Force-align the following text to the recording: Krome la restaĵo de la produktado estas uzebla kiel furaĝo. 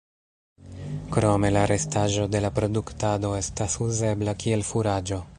Krome 1.17 1.51
la 1.57 1.65
restaĵo 1.71 2.25
de 2.35 2.41
la 2.45 2.51
produktado 2.59 3.33
estas 3.41 3.75
uzebla 3.89 4.35
kiel 4.45 4.65
furaĝo. 4.71 5.21